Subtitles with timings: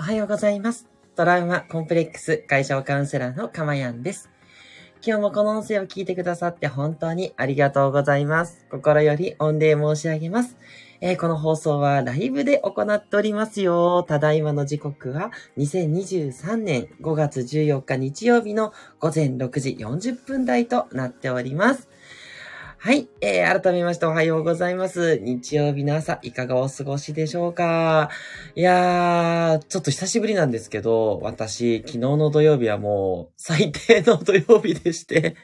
[0.00, 0.86] おはようございます。
[1.16, 4.30] トラウマコンプレックス解消カウンセラーのかまやんです。
[5.04, 8.64] 今日もこの音声を聞いてくださって本当にありがとうございます。
[8.70, 10.56] 心より御礼申し上げます。
[11.00, 14.04] えーこの放送はライブで行っておりますよ。
[14.04, 21.88] ただいまの時刻は2023年5月14日日曜日の午前6時40分台となっております。
[22.80, 23.08] はい。
[23.20, 25.18] えー、改めましておはようございます。
[25.18, 28.08] 日曜日の朝、いかがお過ごしでしょうか？
[28.54, 35.34] いやー、ちょっと久しぶりなんですけど、私、昨日の土曜日はもう、最低の土曜日でして、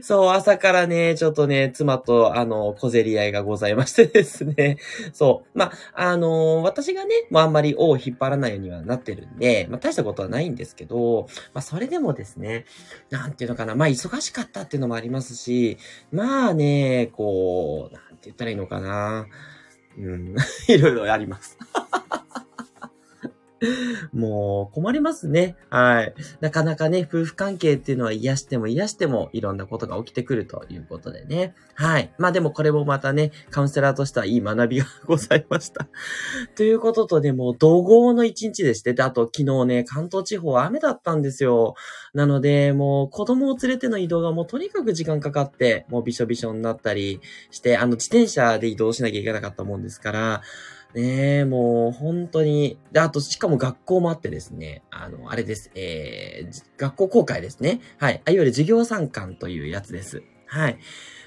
[0.04, 4.78] そう、朝からね、ちょっとね、妻と、あの、小競り合いがございましてですね。
[5.12, 5.58] そう。
[5.58, 12.64] まあ、あの私がね、もうあんまり尾を引っ張らないようにはなってるんで、まあ、大したことはないんですけど、まあ、それでもですね、
[13.10, 15.78] なんていうのかな、まあ、忙しかったっていうのもありますし、
[16.12, 19.26] まあね、こう、なんて言ったらいいのかな。
[19.98, 20.34] うん、
[20.68, 21.58] いろいろあります。
[24.12, 25.56] もう困りますね。
[25.68, 26.14] はい。
[26.40, 31.54] なかなかね、夫婦関係っていうのは癒しても癒してもいろんなことが起きてくるということでね。
[31.74, 32.12] はい。
[32.18, 35.88] まあでもこれもまたね、カウンセラーとしてはいい学びがございました。
[36.56, 41.74] ということとね、もう怒号の一日でして、で、あと昨日ね、関東地方は雨だったんですよ。
[42.14, 50.42] なので、もう子供を連れての移動がもうとにかく時間かかって、もうびしょびしょになったりして、あの自転車で移動しなきゃいけなかったもんですから、
[50.94, 57.80] ねえ、もう本当に、で、あとしかも学校もあってですね、あの、あれです、えー、学校公開ですね。
[57.98, 58.14] はい。
[58.14, 60.22] いわゆる授業参観というやつです。
[60.46, 60.78] はい。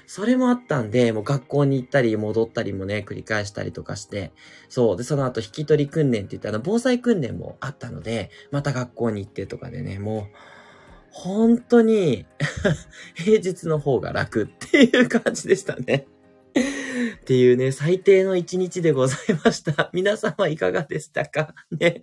[0.06, 4.32] それもあったんで、もう学校に行ったり戻ったりもね、繰り返したりとかして、
[4.68, 4.96] そう。
[4.98, 10.36] で、その後引き取り訓練って言ったら、防災訓練もあったので、また学校に行ってとかでね、もう、
[11.10, 12.26] 本当に、
[13.14, 16.06] 平日の方が楽っていう感じでしたね。
[17.24, 19.88] っていうね、最低の一日でございました。
[19.96, 21.54] 皆様いかがでしたか？
[21.72, 22.02] ね。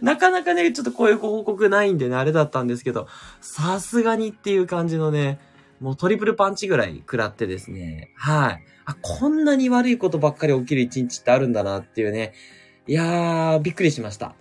[0.00, 3.08] なかなかね、ちょっとこういうご報告ないんでね、あれだったんですけど、
[3.40, 5.40] さすがにっていう感じのね、
[5.80, 8.62] もうトリプルパンチぐらい食らってですね、はい。
[8.84, 12.32] あ、こんなに悪いことばっかり起きる一日ってあるんだなっていうね、
[12.86, 14.36] いやー、びっくりしました。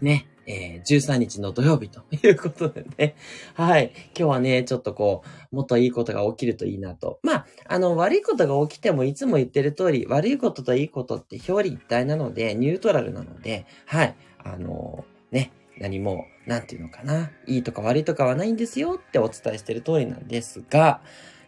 [0.00, 0.26] ね。
[0.46, 3.14] えー、13日の土曜日ということでね。
[3.54, 3.92] はい。
[4.18, 5.22] 今日はね、ちょっとこ
[5.52, 7.20] う、もっといいことが起きるといいなと。
[7.22, 14.14] まあ、あの、悪いことが起きてもいつも言ってる通り、悪いことといいことって表裏一体なので、ニュートラルなので、はい。
[14.44, 17.30] あのね、何も、なんていうのかな。
[17.46, 21.00] いいとか悪いとかはないんですよってお伝えしてる通りなんですが、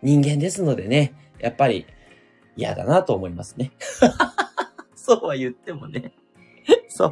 [0.03, 1.87] 人間ですのでね、やっぱり
[2.57, 3.73] 嫌だなと思いますね。
[4.95, 6.13] そうは言ってもね。
[6.97, 7.11] そう。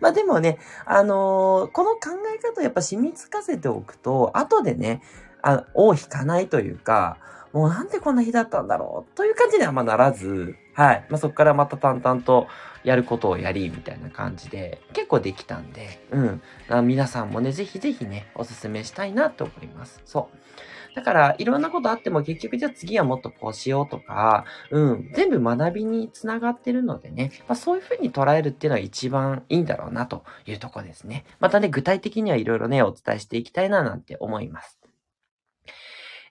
[0.00, 2.00] まあでもね、あのーこの考
[2.34, 5.02] え方をやっぱ染みつかせておくと、後でね、
[5.40, 7.16] あ、尾を引かないというか、
[7.52, 11.06] もうなんでこんな日だったんだろうという感じにはまならず、はい。
[11.10, 12.46] まあそこからまた淡々と
[12.84, 16.42] やることをやり、みたいな感じで、結構できたんで、うん。
[16.68, 20.00] あ皆さんもね、ぜひぜひね、おすすめしたいなと思います。
[20.04, 20.94] そう。
[20.94, 31.24] だから、いろんなことあっても結局じゃあ次はもっとこうしようとか、うん、全部学びにつながってるのでね、まあ、そういうふうに捉えるっていうのは一番いいんだろうなというとこですね。
[31.38, 34.79] またね、具体的にはいろいろね、お伝えしていきたいななんて思います。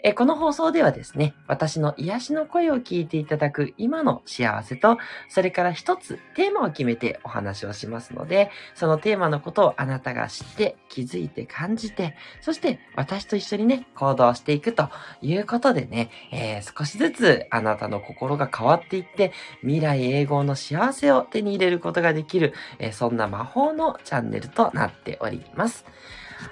[0.01, 14.89] えこの放送ではですね、私の癒しの声を聞いていただく今の幸せと、それから一つテーマを決めてお話をしますので、そのテーマのことをあなたが知って、気づいて感じて、そして私と一緒にね、行動していくと
[15.21, 25.83] いうことでね、えー少しずつあなたの心が変わっていって、未来永劫の幸せを手に入れることができる、えーそんな魔法のチャンネルとなっております。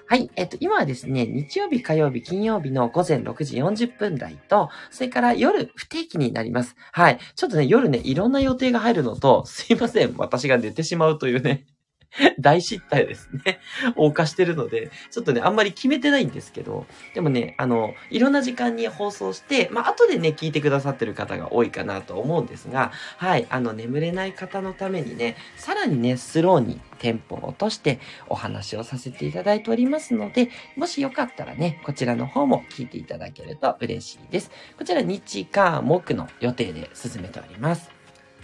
[0.05, 0.29] はい。
[0.35, 6.75] えっと、今はですね、日曜日、火曜日、金曜日の午前6時40分台と、それから夜不定期になります。
[6.91, 7.19] はい。
[7.35, 10.15] ちょっとね、夜ね、いろんな予定が入るのと、すいません。
[10.17, 11.65] 私が寝てしまうというね、
[12.39, 13.59] 大失態ですね。
[13.95, 34.51] を犯してるので、ちょっとね、あんまり決めてないんですけど、でもね、あの、いろんな時間に放送して、まあ、後でね、聞いてくださってる方が多いかなと思うんですが、はい、あの、眠れない方のためにね、さらにね、スローにテンポを落としてお話をさせていただいておりますので、もしよかったらね、こちらの方も聞いていただけると嬉しいです。
[34.77, 37.91] こちら、日、火、木の予定で進めております。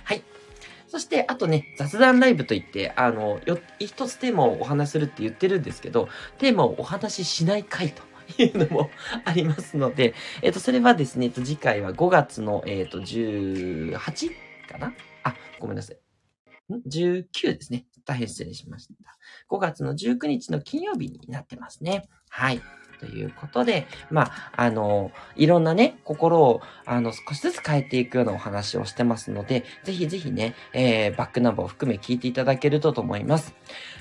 [0.04, 0.24] はい。
[0.94, 6.07] そして、あとね、雑談ライブといって、あの、よ、一つテーマをお話しするって言ってるんですけど、
[6.38, 8.04] テーマをお話ししない回と
[8.38, 8.92] いうのも
[9.25, 10.13] ありますので、
[10.44, 13.98] えっ、と、それはですね、えっと、次回は5月の、えっ、と、18
[14.69, 14.94] かな？
[15.24, 15.98] あ、ごめんなさい。
[16.88, 17.88] ?19 ですね。
[18.06, 18.94] 大変失礼しました。
[19.50, 22.07] 5月の19日の金曜日になってますね。
[22.30, 22.62] はい。
[23.03, 33.53] ということで、まあ、あの、いろんなね、心を、あの、少しずつ変えていくようなお話をしてますので、ぜひぜひね、えー、バックナンバーを含め聞いていただけるとと思います。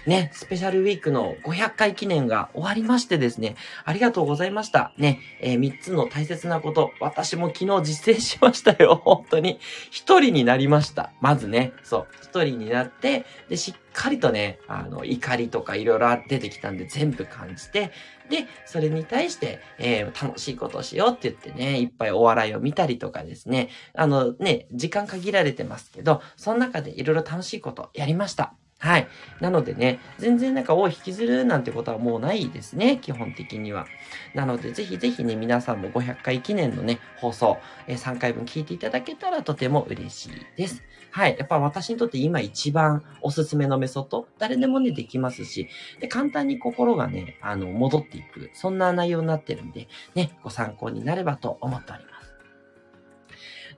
[0.06, 4.92] ね、スペシャルウィークの500回記念が終わりましてですね、ありがとうございました。
[4.96, 9.58] ね、えー、3つの大切なこと、私も昨日実践しましたよ、本当に。
[9.90, 11.12] 一人になりました。
[11.20, 17.92] まずね、そう、一人になって、で、しっかりとね、あの、怒りとかいろいろ出てきたんで全部感じて、
[18.32, 28.54] で、それに対して、えー、楽しいことをしようって言ってね、いっぱいお笑いを見たりとかですね、あのね、時間限られてますけど、その中でいろいろ楽しいことやりました。
[28.82, 29.06] はい。
[29.38, 33.86] なのでね、全然なんか、を引きずるなんてことはもうないですね、基本的には。
[34.34, 40.82] なので、ぜひぜひね、皆さんも500回記念のね、放送、えー、3回分聞いていただけたらとても嬉しいです。
[41.12, 41.36] はい。
[41.38, 45.68] やっぱ私にとって今一番おすすめのメソッド、誰でもね、できますし、
[46.00, 49.86] で、簡単に心がね、あの、戻っていく、そんな内容になってるんで、
[50.16, 52.34] ね、ご参考になればと思っております。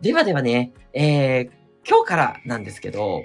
[0.01, 1.51] ではではね、えー、
[1.87, 3.25] 今日からなんですけど、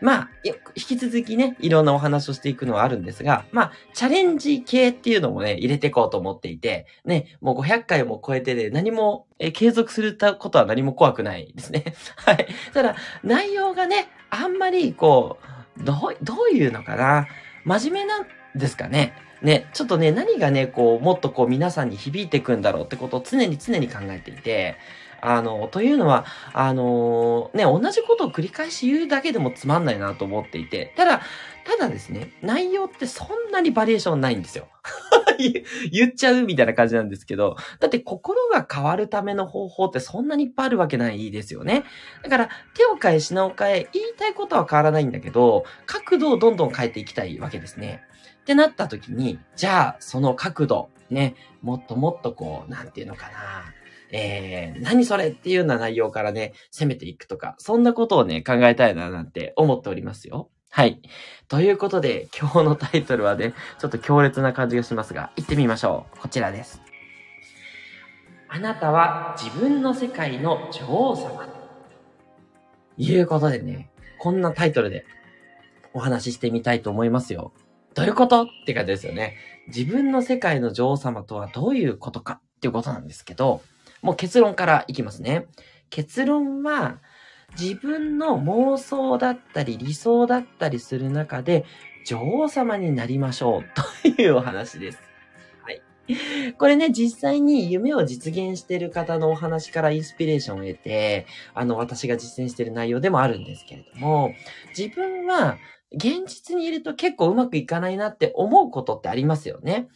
[0.00, 11.94] まあ、引き続きね、いろんなお話をしていくのはあるんですが、まあ、チャレンジ系っていうのもね、入れていこうと思っていて、ね、もう500回も超えてで、何も、え継続することは何も怖くないですね。
[12.16, 12.46] はい。
[12.74, 15.38] ただ、内容がね、あんまり、こ
[15.78, 17.26] う、どう、どういうのかな？
[17.64, 19.14] 真面目なんですかね？
[19.42, 24.76] ね、ちょっとね、何がね、こう、もっとこう皆さんに響いていくんだろうってことを常に常に考えていて、
[25.22, 31.20] あの、というのは、あの、ね、同じことを繰り返し言うだけでもつまんないなと思っていて、ただ、
[31.64, 34.68] ただですね、内容ってそんなにバリエーションないんですよ。
[35.92, 41.84] 言っちゃうみたいな感じなんですけど、だって心が変わるための方法ってそんなにいっぱいあるわけないですよね。
[42.22, 48.02] だから手を変え品を変え、言いたいことは変わらないんだけど、角度をどんどん変えていきたいわけですね。
[48.40, 53.79] ってなった時に、じゃあその角度、ね、もっともっとこう、なんていうのかな。
[54.12, 60.50] えー、何それっていうような内容からね、攻めていくとか、そんなことをね、考えたいななんて思っておりますよ。
[60.70, 61.00] はい。
[61.48, 66.18] ということで、今日のタイトルはね、ちょっと強烈な感じがしますが、行ってみましょう。
[66.20, 66.80] こちらです。
[68.48, 71.48] あなたは自分の世界の女王様。
[72.96, 75.06] いうことでね、こんなタイトルで
[75.94, 77.52] お話ししてみたいと思いますよ。
[77.94, 79.36] どういうことって感じですよね。
[79.68, 83.62] 自分の世界の女王様とはどういうことかっていうことなんですけど、
[84.02, 85.46] もう結論からいきますね。
[85.90, 86.98] 結論は、
[87.58, 91.64] 自分の妄想だったり理想だったりする中で
[92.06, 93.64] 女王様になりましょう
[94.14, 94.98] というお話です。
[95.62, 95.82] はい。
[96.58, 104.32] これね、実際に夢を実現している方のお話からインスピレーションを得て、あの、私が実践している内容でもあるんですけれども、
[104.76, 105.58] 自分は
[105.92, 109.88] 現実にいると結構うまくいかないなって思うことってありますよね。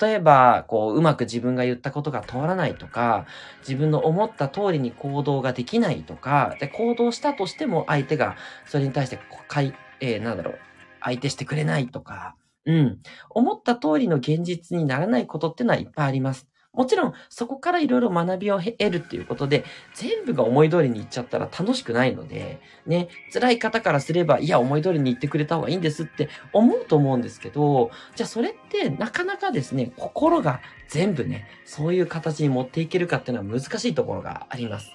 [0.00, 3.26] 例えば、こう、うまく自分が言ったことが通らないとか、
[3.60, 9.18] 自分の思った通りに行動ができないとか、で、行動したとしても相手がそれに対して、
[9.48, 10.58] かい、えー、なんだろう、
[11.02, 13.02] 相手してくれないとか、うん。
[13.28, 16.48] 思った通りの現実にならないことってのはいっぱいあります。
[16.74, 34.90] もちろん、そこからいろいろ学びを得るっていうことで、全部が思い通りにいっちゃったら楽しくないので、ね、辛い方からすれば、いや、思い通りに言ってくれた方がいいんですって思うと思うんですけど、じゃあそれってなかなかですね、心が全部ね、そういう形に持っていけるかっていうのは難しいところがあります。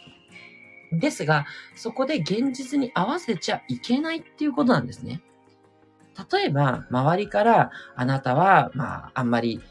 [0.92, 5.22] ですが、そこで現実に合わせちゃいけないっていうことなんですね。
[6.32, 9.62] 例えば、周りから、あなたは、まあ、あんまり、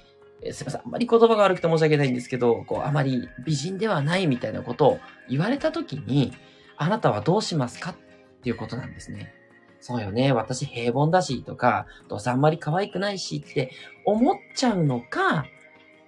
[0.42, 0.80] えすいません。
[0.82, 6.32] あんまり言葉が悪くて申し訳ないんですけど、こう、あまり美人ではないみたいなことを言われたときに、
[6.76, 7.96] あなたはどうしますかっ
[8.42, 9.34] ていうことなんですね。
[9.80, 10.32] そうよね。
[10.32, 13.72] 私平凡だしとか、どうせあんまり可愛くないしって
[14.04, 15.46] 思っちゃうのか、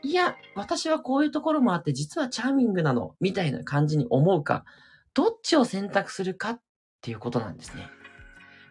[0.02, 4.64] いや、私はこういうところもあって実はチャーミングなの、みたいな感じに思うか、
[5.12, 6.60] どっちを選択するかっ
[7.02, 7.88] ていうことなんですね。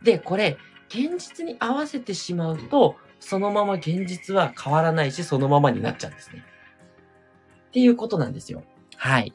[0.04, 6.44] で、これ、現実に合わせてしまうと、そのまま現実は変わらないし、そのままになっちゃうんですね。
[7.70, 8.64] っていうことなんですよ。
[8.96, 9.34] はい。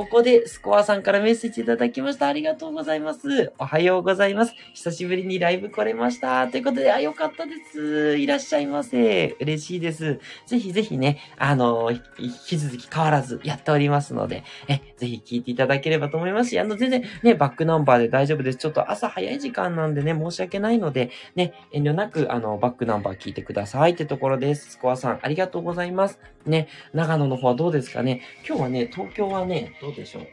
[0.00, 2.26] ここでスコアさんからメッセージいただきました。
[2.26, 3.52] ありがとうございます。
[3.58, 4.54] おはようございます。
[4.72, 6.48] 久しぶりにライブ来れました。
[6.48, 8.16] ということで、あ、よかったです。
[8.16, 9.36] いらっしゃいませ。
[9.40, 10.18] 嬉しいです。
[10.46, 12.00] ぜひぜひね、あの、引
[12.46, 18.56] き続き変わらずやっておりますので、え、ぜひ聞いていただければと思いますし、あの、全然ね、バックナンバーで大丈夫です。
[18.56, 24.70] ちょっと朝早い時間なんでね、申し訳ないので、ね、遠慮なく、あの、バックナンバー聞いてくださいってところです。
[24.70, 26.18] スコアさん、ありがとうございます。
[26.46, 28.22] ね、長野の方はどうですかね。
[28.48, 30.26] 今日はね、東京はね、うでしょう？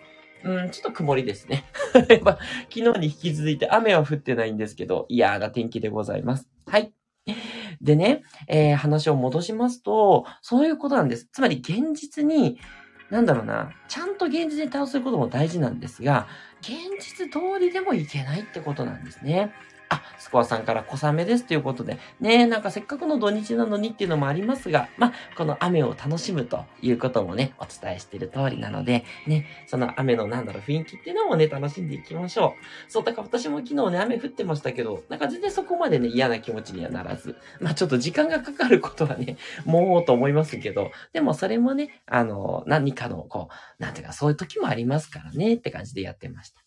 [0.44, 1.66] うん、ちょっと曇りですね。
[1.94, 2.14] 昨
[2.70, 6.48] 日に引き続いて雨は降ってないんですけど、嫌な天気でございます。
[6.68, 6.94] はい。
[7.82, 11.28] でね、えー、話を戻しますと、そういうことなんです。
[11.32, 12.60] つまり現実に、
[13.10, 16.28] なんだろうな、ちゃんと現実に対応すことも大事なんですが、
[16.62, 19.52] 現実通りでもいけないってことなんですね。
[19.90, 32.56] あ、スコアさんから小雨ですということで、ねなんかせっかくの土日なのにっていうのもありますが、まあ、この雨を楽しむということもね、お伝えしている通りなので、ね、その雨のなんだろう雰囲気っていうのもね、楽しんでいきましょ
[32.88, 32.92] う。
[32.92, 46.67] そう、だから私も昨日ね、雨降ってましたけど、なんか全然そこまでね、嫌な気持ちにはならず、まあちょっと時間がかかることはね、もうと思いますけど、でもそれもね、あの、何かの、こう、なんていうか、そういう時もありますからね、って感じでやってました。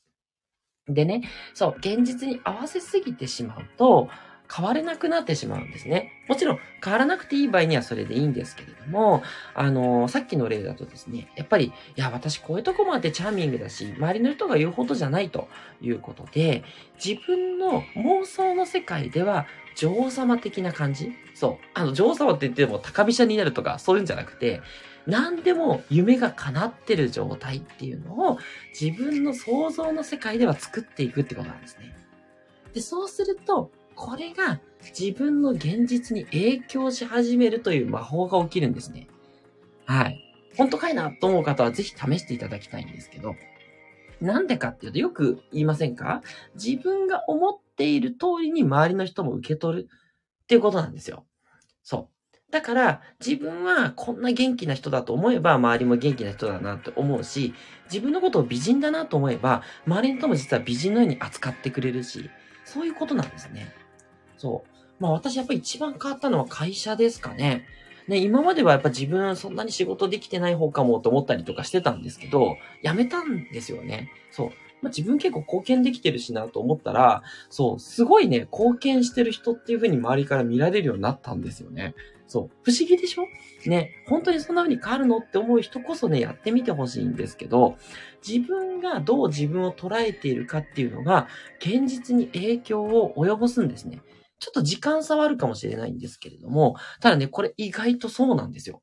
[0.89, 1.23] でね、
[1.55, 4.09] そう、現実に合わせすぎてしまうと、
[4.53, 6.11] 変われなくなってしまうんですね。
[6.29, 9.23] もちろん、変わらなくていい場合にはそれでいいんですけれども、
[9.55, 15.47] あのー、さっきの例だとですね、やっぱり、いや、私こういうとこもあってチャーミングだし、周りの人が言うほどじゃないと
[15.81, 16.65] いうことで、
[17.05, 19.47] 自分の妄想の世界では、
[19.77, 21.13] 女王様的な感じ？
[21.35, 21.65] そう。
[21.75, 24.63] あの、女王様って言っても高飛車になるとか、そういうんじゃなくて、
[25.07, 28.39] 何でも夢が叶ってる状態っていうのを
[28.79, 31.97] 自分の想像の世界では作っていくってことなんですね。
[32.73, 34.61] で、そうすると、これが
[34.99, 39.09] 自分の現実に影響し始めるという魔法が起きるんですね。
[39.85, 40.25] はい。
[40.57, 43.35] 本当かいなと思う方はぜひ試していただきたいんですけど、
[44.21, 46.23] なんでかっていうとよく言いませんか？
[46.55, 49.89] 自分が思っている通りに周りの人も受け取る
[50.43, 51.25] っていうことなんですよ。
[51.83, 52.20] そう。
[52.51, 57.55] だから、自分はこんな元気な人だと思えば、周りも元気な人だなって思うし、
[57.85, 62.29] 自分のことを美人だなと思えば、周りの人も実は美人のように扱ってくれるし、
[62.65, 63.73] そういうことなんですね。
[64.37, 65.03] そう。
[65.03, 67.67] まあ私やっぱり一番変わったのは会社ですかね。
[68.09, 74.11] ね、今まではやっぱ自分そんなに仕事できてない方かもと思ったりとかしてたんですけど、辞めたんですよね。
[74.33, 74.51] そう。
[74.83, 81.95] まあ、自分結構貢献できてるしなと思ったら、そう、すごいね、貢献してる人っていう風に周りから見られるようになったんですよね。
[82.31, 82.51] そう。
[82.63, 83.25] 不思議でしょ？
[83.69, 83.91] ね。
[84.07, 87.77] 本当にそんな風に変わるのって思う人こそね、やってみてほしいんですけど、
[88.27, 91.27] 自分がどう自分を捉えているかっていうのが、
[91.59, 94.01] 現実に影響を及ぼすんですね。
[94.39, 98.81] ちょっと時間差はあるかもしれないんですけれども、ただね、これ意外とそうなんですよ。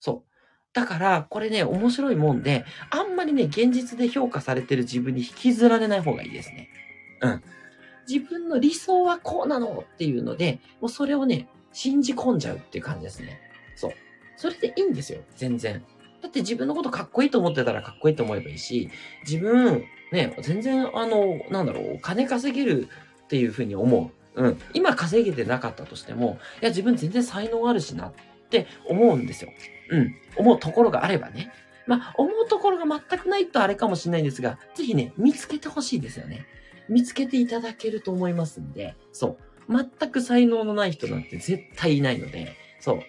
[0.00, 0.30] そう。
[0.72, 6.68] だから、これね、面白いもんで、あんまりね、現実で評価されてる自分に引きずられない方がいいですね。
[7.20, 7.42] うん。
[8.08, 13.40] 自分の理想はこうなのっていうので、もうそれをね、信じ込んじゃうっていう感じですね。
[13.76, 13.92] そう。
[14.36, 15.20] それでいいんですよ。
[15.36, 15.82] 全然。
[16.20, 18.90] だって自分のことかっこいいと思ってたらかっこいいと思えばいいし、
[19.24, 22.88] 自分、ね、全然、あの、なんだろう、金稼げる
[23.24, 24.42] っていうふうに思う。
[24.44, 24.58] うん。
[24.72, 28.12] 今稼げてなかったとしても、いや、自分全然才能あるしなっ
[28.50, 29.50] て思うんですよ。
[29.90, 30.14] うん。
[30.36, 31.52] 思うところがあればね。
[31.86, 36.46] まあ、思うところが全くないとあれかもしれないんですが、ぜひね、見つけてほしいですよね。
[36.88, 39.51] 見つけていただけると思いますんで、そう。
[39.72, 42.96] 全く才能のない人なんて絶対いないので、そう。
[42.96, 43.06] だか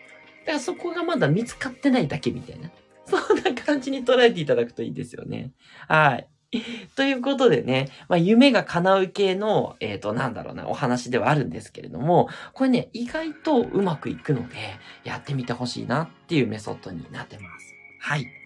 [0.53, 2.71] らそこがまだ見つかってないだけみたいな。
[3.05, 5.51] そんな感じに捉えていただくといいですよね。
[5.87, 6.27] はい。
[6.95, 14.55] ということでね、まあ、夢が叶う系の、えっ、ー、と、なんだろうな、お話ではあるんですけれども、これね、意外とうまくいくので、
[15.03, 17.73] やってみてほしいなっていうメソッドになってます。
[17.99, 18.42] はい。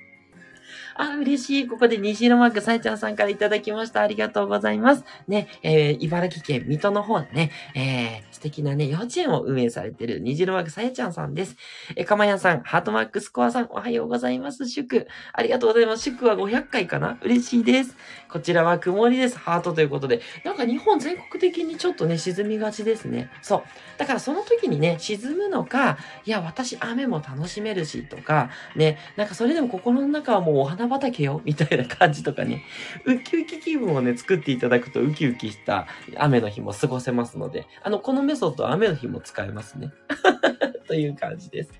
[0.99, 1.67] あ、嬉しい。
[1.67, 4.01] ここで西色マークさえちゃんさんからいただきました。
[4.01, 5.03] ありがとうございます。
[5.27, 11.55] ね、えー、茨城県水戸の方でね、えー、素敵なね、幼稚園を運営されてる虹色マークさえちゃんさんです。
[11.95, 14.67] え、かまやさん、ハートマークスコアさん、おはようございます。
[14.67, 15.07] 祝。
[15.33, 16.03] ありがとうございます。
[16.03, 17.17] 祝は500回かな？
[17.21, 17.95] 嬉しいです。
[18.29, 19.37] こちらは曇りです。
[19.37, 20.21] ハートということで。
[20.43, 23.29] なんか日本全国的にちょっとね、沈みがちですね。
[23.41, 23.63] そう。
[23.97, 32.63] だからその時にね、沈むのか、いや、私雨も楽しめるしとか、ね、なんかそれでも心の中はもうお花畑よみたいな感じとかね、
[33.06, 39.91] ウキウキ気分をね、作っていただくとウキウキした雨の日も過ごせますので、あの、このメソッドは雨の日も使えますね。
[40.88, 41.72] という感じです。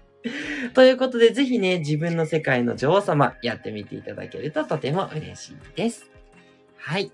[0.74, 6.10] ということで、ぜひね、自分の世界の女王様やってみていただけるととても嬉しいです。
[6.78, 7.12] はい。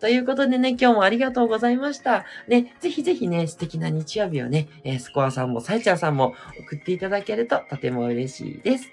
[0.00, 2.24] ということでね、今日もありがとうございました。
[2.48, 8.90] ね、ぜひぜひね、素敵な日曜日をね、えー、スコアさんもサイチャーさんも送っていただけるととても嬉しいです。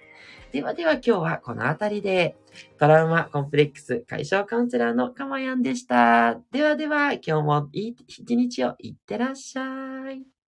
[0.51, 2.35] ではでは今日はこの辺りで、
[2.77, 6.41] トラウマコンプレックス解消カウンセラーのかまやんでした。
[6.51, 10.40] ではでは今日もいい一日をいってらっしゃい。